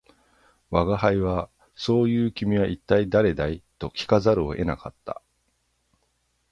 [0.71, 5.21] 吾輩は「そう云う君は一体誰だい」と聞かざるを得なかった